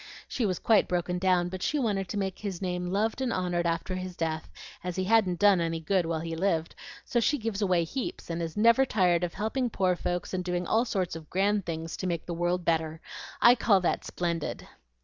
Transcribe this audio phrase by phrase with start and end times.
[0.27, 3.67] She was quite broken down, but she wanted to make his name loved and honored
[3.67, 4.49] after his death,
[4.83, 6.73] as he hadn't done any good while he lived;
[7.05, 10.65] so she gives away heaps, and is never tired of helping poor folks and doing
[10.65, 12.99] all sorts of grand things to make the world better.
[13.43, 14.67] I call that splendid!"